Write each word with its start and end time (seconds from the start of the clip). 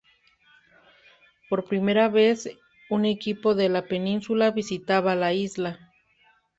Por 1.47 1.65
primera 1.65 2.09
vez 2.09 2.49
un 2.89 3.05
equipo 3.05 3.53
de 3.53 3.69
la 3.69 3.85
Península 3.87 4.49
visitaba 4.49 5.13
la 5.15 5.31
Isla. 5.33 5.93